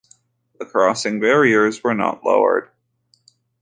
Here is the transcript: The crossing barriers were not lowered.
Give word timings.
The 0.57 0.65
crossing 0.65 1.19
barriers 1.19 1.83
were 1.83 1.93
not 1.93 2.23
lowered. 2.23 2.71